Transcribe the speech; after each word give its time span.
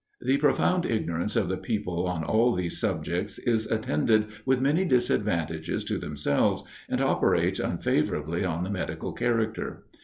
The 0.19 0.37
profound 0.39 0.87
ignorance 0.87 1.35
of 1.35 1.47
the 1.47 1.57
people 1.57 2.07
on 2.07 2.23
all 2.23 2.55
these 2.55 2.79
subjects, 2.79 3.37
is 3.37 3.67
attended 3.67 4.25
with 4.47 4.59
many 4.59 4.83
disadvantages 4.83 5.83
to 5.83 5.99
themselves, 5.99 6.63
and 6.89 6.99
operates 7.01 7.59
unfavorably 7.59 8.43
on 8.43 8.63
the 8.63 8.71
medical 8.71 9.13
character. 9.13 9.83